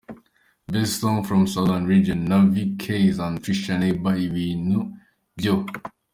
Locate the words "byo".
5.37-5.63